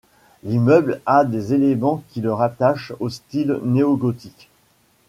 [0.41, 4.49] L'immeuble a des éléments qui le rattache au style néogothique.